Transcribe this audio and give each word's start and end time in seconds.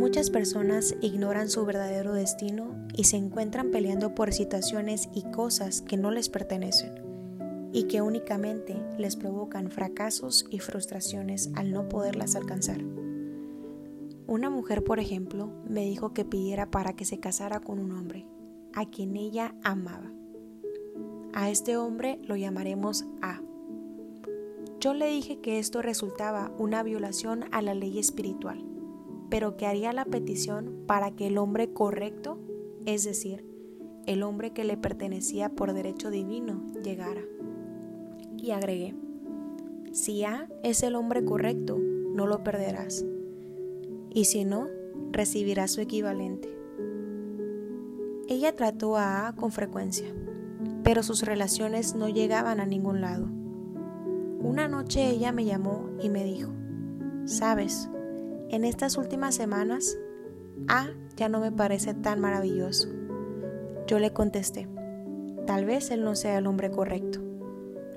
Muchas 0.00 0.30
personas 0.30 0.96
ignoran 1.02 1.50
su 1.50 1.66
verdadero 1.66 2.14
destino 2.14 2.74
y 2.96 3.04
se 3.04 3.18
encuentran 3.18 3.70
peleando 3.70 4.14
por 4.14 4.32
situaciones 4.32 5.10
y 5.12 5.24
cosas 5.30 5.82
que 5.82 5.98
no 5.98 6.10
les 6.10 6.30
pertenecen 6.30 6.94
y 7.74 7.82
que 7.82 8.00
únicamente 8.00 8.82
les 8.96 9.16
provocan 9.16 9.70
fracasos 9.70 10.46
y 10.48 10.60
frustraciones 10.60 11.50
al 11.54 11.70
no 11.70 11.90
poderlas 11.90 12.34
alcanzar. 12.34 12.82
Una 14.26 14.48
mujer, 14.48 14.82
por 14.84 15.00
ejemplo, 15.00 15.52
me 15.68 15.84
dijo 15.84 16.14
que 16.14 16.24
pidiera 16.24 16.70
para 16.70 16.94
que 16.94 17.04
se 17.04 17.20
casara 17.20 17.60
con 17.60 17.78
un 17.78 17.92
hombre, 17.92 18.26
a 18.72 18.86
quien 18.86 19.18
ella 19.18 19.54
amaba. 19.62 20.10
A 21.34 21.50
este 21.50 21.76
hombre 21.76 22.18
lo 22.24 22.36
llamaremos 22.36 23.04
A. 23.20 23.42
Yo 24.80 24.94
le 24.94 25.08
dije 25.08 25.40
que 25.40 25.58
esto 25.58 25.82
resultaba 25.82 26.50
una 26.56 26.82
violación 26.82 27.44
a 27.52 27.60
la 27.60 27.74
ley 27.74 27.98
espiritual 27.98 28.64
pero 29.30 29.56
que 29.56 29.66
haría 29.66 29.92
la 29.92 30.04
petición 30.04 30.84
para 30.86 31.12
que 31.12 31.28
el 31.28 31.38
hombre 31.38 31.72
correcto, 31.72 32.38
es 32.84 33.04
decir, 33.04 33.44
el 34.06 34.22
hombre 34.22 34.52
que 34.52 34.64
le 34.64 34.76
pertenecía 34.76 35.50
por 35.50 35.72
derecho 35.72 36.10
divino, 36.10 36.66
llegara. 36.82 37.22
Y 38.36 38.50
agregué, 38.50 38.94
si 39.92 40.24
A 40.24 40.48
es 40.64 40.82
el 40.82 40.96
hombre 40.96 41.24
correcto, 41.24 41.78
no 41.78 42.26
lo 42.26 42.42
perderás. 42.42 43.04
Y 44.12 44.24
si 44.24 44.44
no, 44.44 44.66
recibirás 45.12 45.70
su 45.70 45.80
equivalente. 45.80 46.48
Ella 48.28 48.56
trató 48.56 48.96
a 48.96 49.28
A 49.28 49.32
con 49.34 49.52
frecuencia, 49.52 50.06
pero 50.82 51.02
sus 51.02 51.22
relaciones 51.22 51.94
no 51.94 52.08
llegaban 52.08 52.58
a 52.60 52.66
ningún 52.66 53.00
lado. 53.00 53.28
Una 54.40 54.66
noche 54.68 55.08
ella 55.08 55.32
me 55.32 55.44
llamó 55.44 55.88
y 56.02 56.08
me 56.08 56.24
dijo, 56.24 56.50
sabes, 57.26 57.90
en 58.50 58.64
estas 58.64 58.96
últimas 58.96 59.34
semanas, 59.34 59.96
A 60.68 60.88
ya 61.16 61.28
no 61.28 61.40
me 61.40 61.52
parece 61.52 61.94
tan 61.94 62.20
maravilloso. 62.20 62.88
Yo 63.86 63.98
le 63.98 64.12
contesté, 64.12 64.68
tal 65.46 65.64
vez 65.64 65.90
él 65.90 66.04
no 66.04 66.14
sea 66.14 66.38
el 66.38 66.46
hombre 66.46 66.70
correcto, 66.70 67.20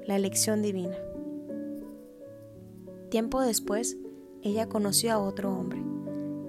la 0.05 0.15
elección 0.15 0.61
divina. 0.61 0.95
Tiempo 3.09 3.41
después, 3.41 3.97
ella 4.41 4.69
conoció 4.69 5.13
a 5.13 5.19
otro 5.19 5.53
hombre, 5.53 5.83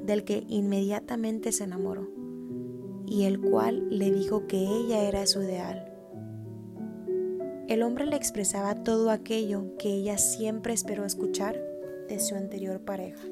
del 0.04 0.24
que 0.24 0.44
inmediatamente 0.48 1.52
se 1.52 1.64
enamoró, 1.64 2.08
y 3.06 3.24
el 3.24 3.40
cual 3.40 3.86
le 3.90 4.10
dijo 4.10 4.46
que 4.46 4.58
ella 4.58 5.02
era 5.02 5.26
su 5.26 5.42
ideal. 5.42 5.90
El 7.68 7.82
hombre 7.82 8.06
le 8.06 8.16
expresaba 8.16 8.82
todo 8.82 9.10
aquello 9.10 9.76
que 9.78 9.94
ella 9.94 10.18
siempre 10.18 10.74
esperó 10.74 11.04
escuchar 11.04 11.58
de 12.08 12.20
su 12.20 12.34
anterior 12.34 12.80
pareja. 12.80 13.24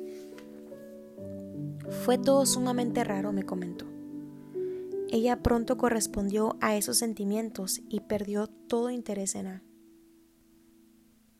Fue 2.04 2.18
todo 2.18 2.46
sumamente 2.46 3.04
raro, 3.04 3.32
me 3.32 3.44
comentó. 3.44 3.86
Ella 5.10 5.42
pronto 5.42 5.76
correspondió 5.76 6.56
a 6.60 6.74
esos 6.74 6.96
sentimientos 6.96 7.82
y 7.90 8.00
perdió 8.00 8.46
todo 8.46 8.90
interés 8.90 9.34
en 9.34 9.46
A. 9.46 9.62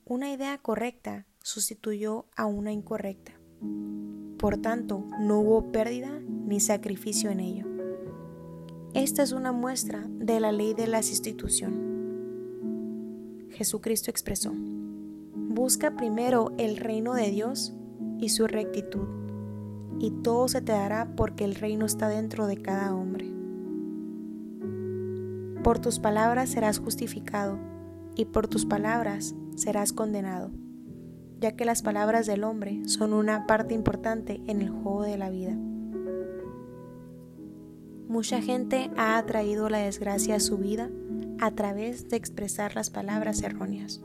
Una 0.05 0.31
idea 0.31 0.59
correcta 0.59 1.27
sustituyó 1.43 2.27
a 2.37 2.45
una 2.45 2.71
incorrecta. 2.71 3.33
Por 4.37 4.59
tanto, 4.59 5.07
no 5.21 5.41
hubo 5.41 5.73
pérdida 5.73 6.21
ni 6.21 6.61
sacrificio 6.61 7.31
en 7.31 7.41
ello. 7.41 7.67
Esta 8.93 9.23
es 9.23 9.33
una 9.33 9.53
muestra 9.53 10.05
de 10.07 10.39
la 10.39 10.53
ley 10.53 10.75
de 10.75 10.87
la 10.87 11.03
sustitución. 11.03 11.93
Jesucristo 13.53 14.11
expresó, 14.11 14.53
busca 14.55 15.97
primero 15.97 16.53
el 16.59 16.77
reino 16.77 17.15
de 17.15 17.31
Dios 17.31 17.73
y 18.19 18.29
su 18.29 18.47
rectitud 18.47 19.22
y 20.03 20.11
todo 20.11 20.49
se 20.49 20.61
te 20.61 20.73
dará 20.73 21.15
porque 21.17 21.45
el 21.45 21.55
reino 21.55 21.87
está 21.87 22.09
dentro 22.09 22.49
de 22.49 22.57
cada 22.57 22.93
hombre. 22.93 23.33
Por 25.63 25.79
tus 25.79 26.01
palabras 26.01 26.51
serás 26.51 26.81
justificado 26.81 27.57
y 28.17 28.25
por 28.25 28.49
tus 28.49 28.67
palabras 28.67 29.37
serás 29.55 29.93
condenado, 29.93 30.51
ya 31.39 31.53
que 31.53 31.65
las 31.65 31.83
palabras 31.83 32.27
del 32.27 32.43
hombre 32.43 32.83
son 32.87 33.13
una 33.13 33.47
parte 33.47 33.75
importante 33.75 34.43
en 34.49 34.61
el 34.61 34.71
juego 34.71 35.03
de 35.05 35.19
la 35.19 35.31
vida. 35.31 35.57
Mucha 38.09 38.43
gente 38.43 38.91
ha 38.97 39.17
atraído 39.17 39.69
la 39.69 39.79
desgracia 39.79 40.35
a 40.35 40.41
su 40.41 40.59
vida 40.59 40.91
a 41.39 41.53
través 41.53 42.09
de 42.09 42.17
expresar 42.17 42.75
las 42.75 42.91
palabras 42.91 43.41
erróneas. 43.43 44.03